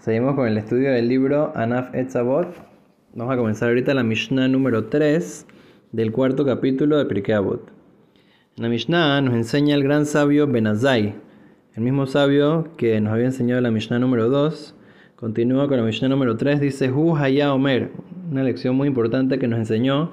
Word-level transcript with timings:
Seguimos 0.00 0.34
con 0.34 0.48
el 0.48 0.56
estudio 0.56 0.92
del 0.92 1.08
libro 1.08 1.52
Anaf 1.54 1.94
Etzavot. 1.94 2.48
Vamos 3.12 3.34
a 3.34 3.36
comenzar 3.36 3.68
ahorita 3.68 3.92
la 3.92 4.02
Mishnah 4.02 4.48
número 4.48 4.86
3 4.86 5.46
del 5.92 6.10
cuarto 6.10 6.46
capítulo 6.46 6.96
de 6.96 7.04
Pirkei 7.04 7.34
Avot. 7.34 7.70
En 8.56 8.62
la 8.62 8.70
Mishnah 8.70 9.20
nos 9.20 9.34
enseña 9.34 9.74
el 9.74 9.82
gran 9.82 10.06
sabio 10.06 10.46
Benazai, 10.46 11.16
el 11.74 11.82
mismo 11.82 12.06
sabio 12.06 12.70
que 12.78 12.98
nos 13.02 13.12
había 13.12 13.26
enseñado 13.26 13.60
la 13.60 13.70
Mishnah 13.70 13.98
número 13.98 14.30
2. 14.30 14.74
Continúa 15.16 15.68
con 15.68 15.76
la 15.76 15.82
Mishnah 15.82 16.08
número 16.08 16.34
3, 16.38 16.60
dice 16.60 16.90
Hu 16.90 17.14
Haya 17.18 17.52
Omer, 17.52 17.90
una 18.30 18.42
lección 18.42 18.76
muy 18.76 18.88
importante 18.88 19.38
que 19.38 19.48
nos 19.48 19.58
enseñó. 19.58 20.12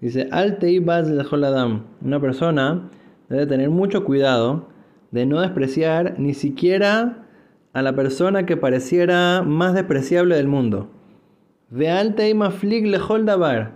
Dice 0.00 0.28
Al 0.30 0.60
Teibaz 0.60 1.08
Adam, 1.08 1.82
una 2.02 2.20
persona 2.20 2.88
debe 3.28 3.46
tener 3.46 3.68
mucho 3.68 4.04
cuidado 4.04 4.68
de 5.10 5.26
no 5.26 5.40
despreciar 5.40 6.14
ni 6.20 6.34
siquiera 6.34 7.23
a 7.74 7.82
la 7.82 7.94
persona 7.94 8.46
que 8.46 8.56
pareciera 8.56 9.42
más 9.42 9.74
despreciable 9.74 10.36
del 10.36 10.46
mundo. 10.46 10.88
Ve 11.70 11.90
alta 11.90 12.26
y 12.26 12.32
maflig 12.32 12.86
lejol 12.86 13.26
dabar. 13.26 13.72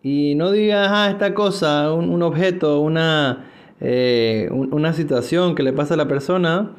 Y 0.00 0.36
no 0.36 0.52
digas, 0.52 0.88
ah, 0.90 1.10
esta 1.10 1.34
cosa, 1.34 1.92
un, 1.92 2.22
objeto, 2.22 2.80
una, 2.80 3.50
eh, 3.80 4.48
una 4.50 4.92
situación 4.92 5.54
que 5.56 5.64
le 5.64 5.72
pasa 5.72 5.94
a 5.94 5.96
la 5.96 6.06
persona. 6.06 6.72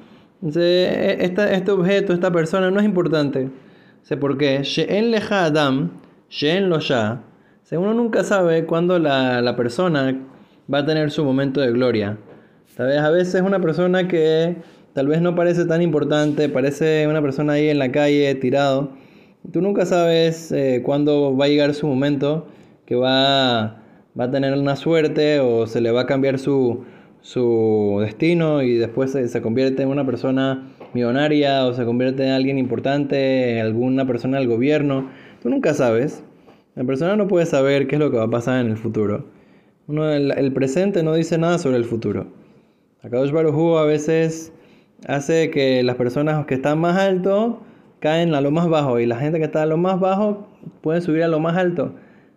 E, 0.55 1.18
este 1.20 1.71
objeto, 1.71 2.13
esta 2.13 2.31
persona 2.31 2.71
no 2.71 2.80
es 2.80 2.85
importante. 2.85 3.49
Sé 4.02 4.16
por 4.16 4.38
qué. 4.38 4.63
She'en 4.63 5.12
leja 5.12 5.45
adam, 5.45 5.91
she'en 6.30 6.70
lo 6.70 6.80
ya. 6.80 7.23
Uno 7.71 7.93
nunca 7.93 8.23
sabe 8.23 8.66
cuándo 8.66 8.99
la, 8.99 9.41
la 9.41 9.55
persona 9.55 10.16
va 10.71 10.80
a 10.80 10.85
tener 10.85 11.12
su 11.12 11.26
momento 11.26 11.59
de 11.59 11.71
gloria. 11.71 12.18
¿Sabes? 12.68 12.99
A 12.99 13.09
veces 13.09 13.41
una 13.41 13.59
persona 13.59 14.07
que 14.07 14.57
tal 14.94 15.08
vez 15.08 15.22
no 15.22 15.36
parece 15.36 15.66
tan 15.66 15.82
importante, 15.82 16.50
parece 16.50 17.08
una 17.08 17.22
persona 17.22 17.54
ahí 17.54 17.70
en 17.70 17.80
la 17.80 17.92
calle 17.92 18.34
tirado. 18.36 18.91
Tú 19.52 19.62
nunca 19.62 19.85
sabes 19.85 20.52
eh, 20.52 20.82
cuándo 20.84 21.35
va 21.35 21.46
a 21.46 21.48
llegar 21.48 21.74
su 21.74 21.88
momento 21.88 22.48
que 22.85 22.96
va, 22.96 23.82
va, 24.20 24.24
a 24.24 24.32
tener 24.32 24.54
una 24.58 24.76
suerte 24.76 25.40
o 25.40 25.68
se 25.68 25.82
le 25.82 25.91
va 25.91 26.02
a 26.02 26.05
cambiar 26.05 26.40
su, 26.40 26.85
su 27.22 27.98
destino 28.02 28.62
y 28.62 28.76
después 28.76 29.12
se, 29.12 29.27
se, 29.27 29.41
convierte 29.41 29.84
en 29.84 29.90
una 29.90 30.05
persona 30.05 30.70
millonaria 30.94 31.66
o 31.66 31.74
se 31.74 31.84
convierte 31.85 32.24
en 32.24 32.32
alguien 32.32 32.57
importante, 32.57 33.60
alguna 33.60 34.07
persona 34.07 34.38
del 34.40 34.48
gobierno. 34.48 35.10
Tú 35.41 35.50
nunca 35.50 35.74
sabes. 35.74 36.24
La 36.76 36.84
persona 36.85 37.16
no 37.16 37.28
puede 37.28 37.46
saber 37.46 37.88
qué 37.88 37.96
es 37.96 38.00
lo 38.00 38.10
que 38.12 38.18
va 38.18 38.24
a 38.24 38.30
pasar 38.30 38.63
en 38.66 38.72
el 38.72 38.78
futuro. 38.78 39.26
Uno, 39.88 40.10
el, 40.10 40.54
presente 40.54 41.04
no 41.04 41.13
dice 41.13 41.38
nada 41.38 41.57
sobre 41.57 41.78
el 41.78 41.84
futuro. 41.84 42.28
Akadosh 43.04 43.32
Baruj 43.32 43.78
a 43.78 43.84
veces 43.84 44.54
hace 45.07 45.49
que 45.49 45.84
las 45.84 45.96
personas 45.96 46.46
que 46.46 46.55
están 46.55 46.79
más 46.79 46.98
alto 46.98 47.62
caen 47.99 48.34
a 48.35 48.41
lo 48.41 48.51
más 48.51 48.68
bajo 48.68 48.99
y 48.99 49.05
la 49.05 49.18
gente 49.18 49.40
que 49.40 49.45
está 49.45 49.63
a 49.63 49.65
lo 49.65 49.77
más 49.77 49.99
bajo 49.99 50.48
puede 50.82 51.01
subir 51.01 51.23
a 51.23 51.27
lo 51.27 51.40
más 51.40 51.57
alto. 51.57 51.93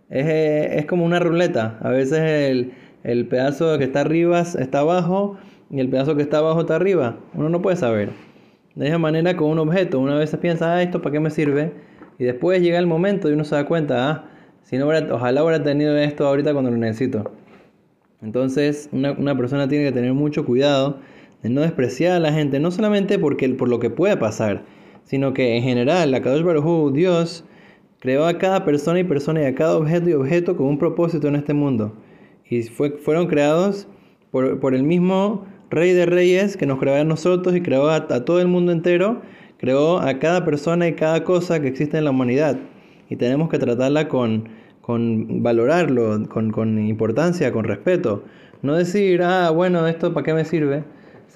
Es, 0.08 0.26
es 0.26 0.86
como 0.86 1.04
una 1.04 1.18
ruleta. 1.18 1.78
A 1.82 1.90
veces 1.90 2.20
el, 2.20 2.72
el, 3.02 3.26
pedazo 3.26 3.76
que 3.78 3.84
está 3.84 4.02
arriba 4.02 4.40
está 4.40 4.80
abajo 4.80 5.36
y 5.70 5.80
el 5.80 5.88
pedazo 5.88 6.14
que 6.14 6.22
está 6.22 6.38
abajo 6.38 6.60
está 6.60 6.76
arriba. 6.76 7.16
Uno 7.34 7.48
no 7.48 7.62
puede 7.62 7.76
saber. 7.76 8.10
De 8.76 8.86
esa 8.86 8.98
manera 8.98 9.36
con 9.36 9.50
un 9.50 9.58
objeto, 9.58 9.98
una 9.98 10.14
vez 10.14 10.36
piensa, 10.36 10.76
ah, 10.76 10.82
esto 10.82 11.02
para 11.02 11.14
qué 11.14 11.20
me 11.20 11.30
sirve. 11.30 11.72
Y 12.18 12.24
después 12.24 12.62
llega 12.62 12.78
el 12.78 12.86
momento 12.86 13.28
y 13.28 13.32
uno 13.32 13.42
se 13.44 13.56
da 13.56 13.66
cuenta, 13.66 14.10
ah, 14.10 14.24
si 14.62 14.78
no 14.78 14.86
ojalá 14.86 15.42
hubiera 15.42 15.62
tenido 15.62 15.96
esto 15.96 16.26
ahorita 16.26 16.52
cuando 16.52 16.70
lo 16.70 16.76
necesito. 16.76 17.32
Entonces, 18.22 18.88
una, 18.92 19.12
una 19.12 19.36
persona 19.36 19.68
tiene 19.68 19.84
que 19.86 19.92
tener 19.92 20.12
mucho 20.12 20.44
cuidado 20.44 21.00
no 21.50 21.60
despreciar 21.62 22.12
a 22.12 22.20
la 22.20 22.32
gente, 22.32 22.60
no 22.60 22.70
solamente 22.70 23.18
porque, 23.18 23.48
por 23.50 23.68
lo 23.68 23.78
que 23.78 23.90
puede 23.90 24.16
pasar, 24.16 24.64
sino 25.04 25.34
que 25.34 25.56
en 25.56 25.62
general, 25.62 26.10
la 26.10 26.20
Kadosh 26.20 26.42
Baruj 26.42 26.92
Dios, 26.92 27.44
creó 28.00 28.26
a 28.26 28.38
cada 28.38 28.64
persona 28.64 29.00
y 29.00 29.04
persona 29.04 29.42
y 29.42 29.44
a 29.44 29.54
cada 29.54 29.76
objeto 29.76 30.10
y 30.10 30.14
objeto 30.14 30.56
con 30.56 30.66
un 30.66 30.78
propósito 30.78 31.28
en 31.28 31.36
este 31.36 31.54
mundo. 31.54 31.94
Y 32.48 32.62
fue, 32.64 32.90
fueron 32.98 33.26
creados 33.26 33.88
por, 34.30 34.60
por, 34.60 34.74
el 34.74 34.82
mismo 34.82 35.46
Rey 35.70 35.92
de 35.92 36.06
Reyes 36.06 36.56
que 36.56 36.66
nos 36.66 36.78
creó 36.78 36.96
a 36.96 37.04
nosotros 37.04 37.54
y 37.56 37.60
creó 37.60 37.88
a, 37.88 38.06
todo 38.06 38.40
el 38.40 38.48
mundo 38.48 38.72
entero, 38.72 39.22
creó 39.58 39.98
a 39.98 40.18
cada 40.18 40.44
persona 40.44 40.88
y 40.88 40.94
cada 40.94 41.24
cosa 41.24 41.60
que 41.60 41.68
existe 41.68 41.98
en 41.98 42.04
la 42.04 42.10
humanidad. 42.10 42.58
Y 43.08 43.16
tenemos 43.16 43.48
que 43.48 43.58
tratarla 43.58 44.08
con, 44.08 44.48
con 44.80 45.42
valorarlo, 45.42 46.28
con, 46.28 46.50
con 46.50 46.78
importancia, 46.86 47.52
con 47.52 47.64
respeto. 47.64 48.24
No 48.62 48.74
decir, 48.74 49.22
ah, 49.22 49.50
bueno, 49.50 49.86
esto 49.86 50.12
para 50.12 50.24
qué 50.24 50.34
me 50.34 50.44
sirve 50.44 50.84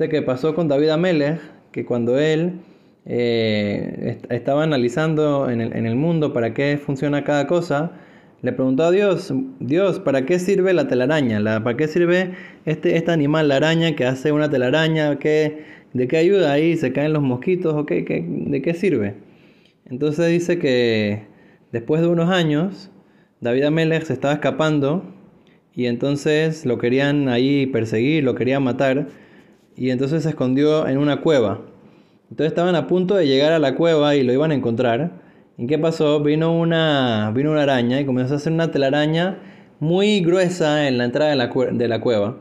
Sé 0.01 0.09
que 0.09 0.23
pasó 0.23 0.55
con 0.55 0.67
David 0.67 0.89
Amelech, 0.89 1.43
que 1.73 1.85
cuando 1.85 2.19
él 2.19 2.63
eh, 3.05 4.17
estaba 4.31 4.63
analizando 4.63 5.51
en 5.51 5.61
el, 5.61 5.95
mundo 5.95 6.33
para 6.33 6.55
qué 6.55 6.79
funciona 6.83 7.23
cada 7.23 7.47
cosa, 7.47 7.93
le 8.41 8.55
preguntó 8.55 8.85
a 8.85 8.93
Dios, 8.93 9.31
Dios, 9.59 10.01
¿para 10.01 10.25
qué 10.25 10.39
sirve 10.39 10.73
la 10.73 10.89
telaraña? 10.89 11.39
La, 11.39 11.63
¿Para 11.63 11.77
qué 11.77 11.87
sirve 11.87 12.31
este, 12.65 12.97
este 12.97 13.11
animal, 13.11 13.49
la 13.49 13.57
araña, 13.57 13.95
que 13.95 14.07
hace 14.07 14.33
una 14.33 14.49
telaraña? 14.49 15.19
¿Qué, 15.19 15.65
¿De 15.93 16.09
qué 16.09 16.17
ayuda 16.17 16.51
ahí? 16.51 16.79
¿Se 16.79 16.95
caen 16.95 17.13
los 17.13 17.23
mosquitos? 17.23 17.75
¿O 17.75 17.85
qué, 17.85 18.03
¿De 18.27 18.63
qué 18.63 18.73
sirve? 18.73 19.17
Entonces 19.85 20.31
dice 20.31 20.59
que 20.59 21.25
después 21.73 22.01
de 22.01 22.09
unos 22.09 22.31
años, 22.31 22.91
David 23.43 23.65
Amelech 23.65 24.05
se 24.05 24.15
estaba 24.15 24.33
escapando 24.33 25.05
y 25.75 25.85
entonces 25.85 26.65
lo 26.65 26.79
querían 26.79 27.29
ahí 27.29 27.67
perseguir, 27.67 28.25
lo 28.25 28.35
querían 28.35 28.63
matar 28.63 29.09
y 29.81 29.91
entonces 29.91 30.25
se 30.25 30.29
escondió 30.29 30.87
en 30.87 30.99
una 30.99 31.23
cueva. 31.23 31.63
Entonces 32.31 32.49
estaban 32.49 32.75
a 32.75 32.87
punto 32.87 33.15
de 33.15 33.27
llegar 33.27 33.55
a 33.55 33.59
la 33.59 33.75
cueva 33.77 34.15
y 34.15 34.23
lo 34.23 34.31
iban 34.35 34.51
a 34.51 34.55
encontrar. 34.55 35.13
¿Y 35.57 35.67
qué 35.67 35.79
pasó? 35.79 36.21
Vino 36.21 36.55
una, 36.55 37.33
vino 37.35 37.51
una 37.51 37.63
araña 37.63 37.99
y 37.99 38.05
comenzó 38.05 38.35
a 38.35 38.37
hacer 38.37 38.53
una 38.53 38.71
telaraña 38.71 39.39
muy 39.79 40.21
gruesa 40.21 40.87
en 40.87 40.99
la 40.99 41.07
entrada 41.07 41.31
de 41.31 41.37
la, 41.37 41.51
de 41.73 41.89
la 41.89 42.03
cueva. 42.03 42.37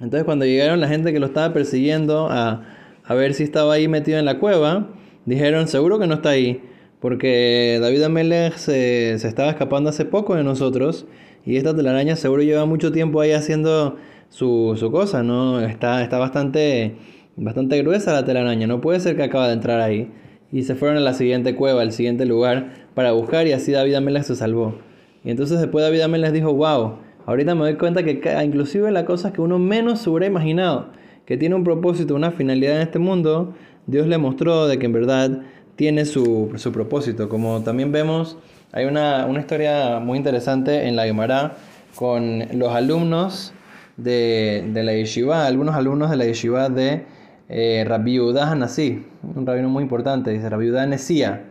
Entonces 0.00 0.22
cuando 0.22 0.44
llegaron 0.44 0.80
la 0.80 0.86
gente 0.86 1.12
que 1.12 1.18
lo 1.18 1.26
estaba 1.26 1.52
persiguiendo 1.52 2.28
a, 2.30 2.64
a 3.02 3.14
ver 3.14 3.34
si 3.34 3.42
estaba 3.42 3.74
ahí 3.74 3.88
metido 3.88 4.20
en 4.20 4.24
la 4.24 4.38
cueva, 4.38 4.88
dijeron 5.26 5.66
seguro 5.66 5.98
que 5.98 6.06
no 6.06 6.14
está 6.14 6.30
ahí, 6.30 6.62
porque 7.00 7.78
David 7.80 8.04
Amelech 8.04 8.54
se, 8.54 9.18
se 9.18 9.26
estaba 9.26 9.50
escapando 9.50 9.90
hace 9.90 10.04
poco 10.04 10.36
de 10.36 10.44
nosotros 10.44 11.06
y 11.44 11.56
esta 11.56 11.74
telaraña 11.74 12.14
seguro 12.14 12.44
lleva 12.44 12.66
mucho 12.66 12.92
tiempo 12.92 13.20
ahí 13.20 13.32
haciendo 13.32 13.96
su, 14.32 14.74
su 14.78 14.90
cosa, 14.90 15.22
¿no? 15.22 15.60
Está, 15.60 16.02
está 16.02 16.18
bastante, 16.18 16.96
bastante 17.36 17.80
gruesa 17.82 18.14
la 18.14 18.24
telaraña, 18.24 18.66
no 18.66 18.80
puede 18.80 18.98
ser 18.98 19.14
que 19.14 19.22
acaba 19.22 19.46
de 19.46 19.52
entrar 19.52 19.80
ahí. 19.80 20.10
Y 20.50 20.62
se 20.62 20.74
fueron 20.74 20.96
a 20.96 21.00
la 21.00 21.12
siguiente 21.12 21.54
cueva, 21.54 21.82
al 21.82 21.92
siguiente 21.92 22.24
lugar, 22.24 22.88
para 22.94 23.12
buscar 23.12 23.46
y 23.46 23.52
así 23.52 23.72
David 23.72 23.94
Amelas 23.94 24.26
se 24.26 24.34
salvó. 24.34 24.74
Y 25.22 25.30
entonces 25.30 25.60
después 25.60 25.84
David 25.84 26.00
Amelas 26.00 26.32
dijo, 26.32 26.52
wow, 26.54 26.94
ahorita 27.26 27.54
me 27.54 27.60
doy 27.60 27.74
cuenta 27.74 28.02
que 28.04 28.20
inclusive 28.42 28.90
la 28.90 29.04
cosa 29.04 29.34
que 29.34 29.42
uno 29.42 29.58
menos 29.58 30.00
se 30.00 30.08
hubiera 30.08 30.26
imaginado, 30.26 30.88
que 31.26 31.36
tiene 31.36 31.54
un 31.54 31.64
propósito, 31.64 32.14
una 32.14 32.30
finalidad 32.30 32.76
en 32.76 32.82
este 32.82 32.98
mundo, 32.98 33.54
Dios 33.86 34.06
le 34.06 34.16
mostró 34.16 34.66
de 34.66 34.78
que 34.78 34.86
en 34.86 34.92
verdad 34.92 35.42
tiene 35.76 36.06
su, 36.06 36.52
su 36.56 36.72
propósito. 36.72 37.28
Como 37.28 37.60
también 37.62 37.92
vemos, 37.92 38.38
hay 38.72 38.86
una, 38.86 39.26
una 39.26 39.40
historia 39.40 40.00
muy 40.00 40.16
interesante 40.16 40.88
en 40.88 40.96
la 40.96 41.04
Gemara 41.04 41.56
con 41.94 42.44
los 42.54 42.74
alumnos 42.74 43.52
de, 43.96 44.68
de 44.72 44.82
la 44.82 44.92
yeshiva, 44.94 45.46
algunos 45.46 45.74
alumnos 45.74 46.10
de 46.10 46.16
la 46.16 46.24
yeshiva 46.24 46.68
de 46.68 47.04
eh, 47.48 47.84
Rabbi 47.86 48.18
un 48.18 49.46
rabino 49.46 49.68
muy 49.68 49.82
importante, 49.82 50.30
dice 50.30 50.48
Rabbi 50.48 50.66
Yehuda 50.66 50.86
Nesía. 50.86 51.44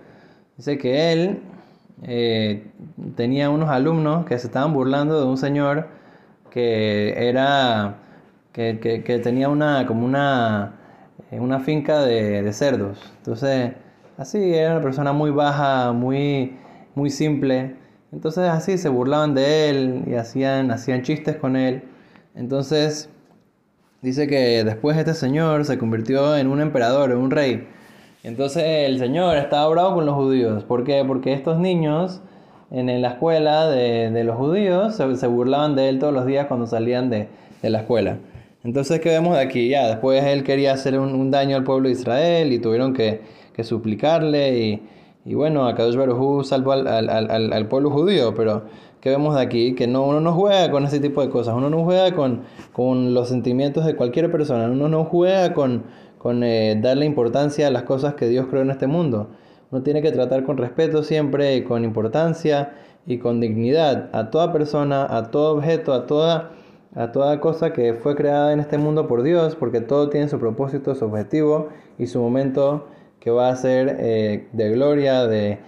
Dice 0.58 0.78
que 0.78 1.14
él 1.14 1.40
eh, 2.04 2.72
tenía 3.16 3.50
unos 3.50 3.70
alumnos 3.70 4.26
que 4.26 4.38
se 4.40 4.48
estaban 4.48 4.74
burlando 4.74 5.20
de 5.20 5.28
un 5.28 5.38
señor 5.38 5.88
que 6.50 7.30
era 7.30 7.98
que, 8.52 8.80
que, 9.06 9.20
tenía 9.20 9.48
una 9.50 9.86
como 9.86 10.06
una, 10.06 10.74
eh, 11.32 11.40
una 11.40 11.60
finca 11.60 12.02
de, 12.02 12.42
de, 12.42 12.54
cerdos. 12.54 13.00
Entonces, 13.18 13.74
así 14.18 14.54
era 14.54 14.72
una 14.72 14.82
persona 14.82 15.14
muy 15.14 15.32
baja, 15.32 15.94
muy, 15.94 16.58
muy 16.96 17.10
simple. 17.10 17.76
Entonces 18.12 18.50
así 18.50 18.78
se 18.78 18.90
burlaban 18.90 19.36
de 19.36 19.70
él 19.70 20.04
y 20.08 20.16
hacían, 20.16 20.72
hacían 20.72 21.04
chistes 21.04 21.38
con 21.38 21.56
él. 21.56 21.84
Entonces, 22.36 23.10
dice 24.02 24.28
que 24.28 24.64
después 24.64 24.98
este 24.98 25.14
señor 25.14 25.66
se 25.66 25.78
convirtió 25.78 26.38
en 26.38 26.48
un 26.48 26.62
emperador, 26.62 27.12
en 27.12 27.18
un 27.18 27.32
rey. 27.32 27.68
Entonces 28.24 28.64
el 28.88 29.00
señor 29.00 29.38
estaba 29.38 29.68
bravo 29.70 29.96
con 29.96 30.06
los 30.06 30.16
judíos. 30.16 30.64
¿Por 30.64 30.84
qué? 30.84 31.04
Porque 31.06 31.34
estos 31.34 31.60
niños 31.60 32.22
en 32.72 33.02
la 33.02 33.10
escuela 33.10 33.70
de, 33.70 34.24
los 34.24 34.38
judíos 34.38 34.96
se, 34.96 35.28
burlaban 35.28 35.76
de 35.76 35.90
él 35.90 36.00
todos 36.00 36.14
los 36.14 36.26
días 36.26 36.48
cuando 36.48 36.68
salían 36.68 37.10
de, 37.10 37.28
la 37.64 37.80
escuela. 37.80 38.18
Entonces, 38.64 39.00
¿qué 39.02 39.10
vemos 39.10 39.36
de 39.36 39.42
aquí? 39.42 39.70
Ya, 39.70 39.88
después 39.88 40.24
él 40.24 40.44
quería 40.44 40.74
hacer 40.74 40.98
un, 40.98 41.32
daño 41.32 41.58
al 41.58 41.64
pueblo 41.64 41.90
de 41.90 41.94
Israel 41.96 42.54
y 42.54 42.60
tuvieron 42.60 42.94
que, 42.94 43.22
suplicarle. 43.64 44.82
Y, 45.26 45.34
bueno, 45.36 45.68
Akadosh 45.68 45.96
Baruj 45.96 46.46
salvó 46.46 46.72
al, 46.72 46.88
al, 46.88 47.54
al 47.54 47.68
pueblo 47.68 47.92
judío, 47.92 48.34
pero 48.34 48.64
que 49.02 49.10
vemos 49.10 49.36
de 49.36 49.42
aquí, 49.42 49.74
que 49.74 49.88
no, 49.88 50.06
uno 50.06 50.22
no 50.22 50.34
juega 50.34 50.70
con 50.72 50.86
ese 50.86 51.00
tipo 51.00 51.22
de 51.22 51.30
cosas, 51.30 51.56
uno 51.56 51.70
no 51.70 51.84
juega 51.84 52.16
con, 52.16 52.44
con 52.72 53.14
los 53.14 53.30
sentimientos 53.30 53.86
de 53.86 53.96
cualquier 53.96 54.32
persona, 54.32 54.66
uno 54.66 54.88
no 54.88 55.06
juega 55.06 55.54
con, 55.54 55.84
con 56.20 56.44
eh, 56.44 56.80
darle 56.80 57.06
importancia 57.06 57.68
a 57.68 57.72
las 57.72 57.84
cosas 57.84 58.14
que 58.14 58.28
Dios 58.28 58.46
creó 58.48 58.62
en 58.62 58.70
este 58.70 58.86
mundo. 58.88 59.32
uno 59.72 59.82
tiene 59.82 60.04
que 60.04 60.12
tratar 60.12 60.44
con 60.44 60.58
respeto 60.58 61.02
siempre 61.04 61.56
y 61.56 61.64
con 61.64 61.84
importancia 61.84 62.74
y 63.08 63.18
con 63.18 63.40
dignidad 63.40 64.10
a 64.14 64.30
toda 64.30 64.54
persona, 64.54 65.08
a 65.10 65.32
todo 65.32 65.56
objeto, 65.56 65.94
a 65.94 66.06
toda, 66.06 66.52
a 66.94 67.12
toda 67.12 67.40
cosa 67.40 67.74
que 67.74 67.96
fue 67.96 68.16
creada 68.16 68.54
en 68.54 68.60
este 68.60 68.78
mundo 68.78 69.08
por 69.08 69.24
Dios, 69.24 69.56
porque 69.56 69.82
todo 69.82 70.10
tiene 70.10 70.30
su 70.30 70.38
propósito, 70.40 70.94
su 70.94 71.06
objetivo 71.06 71.70
y 71.98 72.06
su 72.06 72.20
momento 72.22 72.88
que 73.20 73.32
va 73.32 73.50
a 73.50 73.56
ser 73.56 73.98
eh, 74.00 74.48
de 74.54 74.70
gloria, 74.70 75.26
de, 75.26 75.60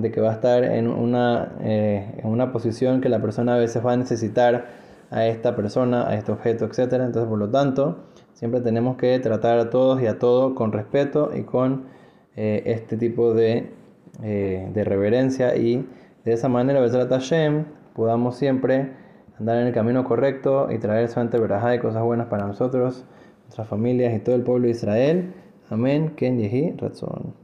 que 0.00 0.20
va 0.20 0.30
a 0.30 0.34
estar 0.34 0.64
en 0.64 0.88
una, 0.88 1.52
eh, 1.60 2.20
en 2.22 2.28
una 2.28 2.52
posición 2.52 3.00
que 3.00 3.08
la 3.08 3.20
persona 3.20 3.54
a 3.54 3.58
veces 3.58 3.84
va 3.84 3.92
a 3.92 3.96
necesitar 3.96 4.66
a 5.10 5.26
esta 5.26 5.56
persona, 5.56 6.08
a 6.08 6.14
este 6.14 6.32
objeto, 6.32 6.64
etc. 6.66 6.92
Entonces, 6.92 7.28
por 7.28 7.38
lo 7.38 7.48
tanto, 7.48 7.98
siempre 8.34 8.60
tenemos 8.60 8.96
que 8.96 9.18
tratar 9.18 9.58
a 9.58 9.70
todos 9.70 10.00
y 10.02 10.06
a 10.06 10.18
todo 10.18 10.54
con 10.54 10.72
respeto 10.72 11.30
y 11.34 11.42
con 11.42 11.84
eh, 12.36 12.62
este 12.66 12.96
tipo 12.96 13.34
de, 13.34 13.70
de 14.20 14.84
reverencia 14.84 15.56
y 15.56 15.86
de 16.24 16.34
esa 16.34 16.48
manera, 16.48 16.80
Besrat 16.80 17.08
Hashem, 17.08 17.64
podamos 17.94 18.36
siempre 18.36 18.92
andar 19.38 19.56
en 19.56 19.68
el 19.68 19.72
camino 19.72 20.04
correcto 20.04 20.68
y 20.70 20.78
traer 20.78 21.08
solamente 21.08 21.38
verajá 21.38 21.74
y 21.74 21.78
cosas 21.78 22.02
buenas 22.02 22.26
para 22.26 22.46
nosotros, 22.46 23.04
nuestras 23.44 23.66
familias 23.68 24.14
y 24.14 24.20
todo 24.20 24.36
el 24.36 24.42
pueblo 24.42 24.66
de 24.66 24.72
Israel. 24.72 25.34
Amén. 25.70 26.12
Ken 26.16 26.38
Yehi 26.38 26.76
Ratzon. 26.76 27.34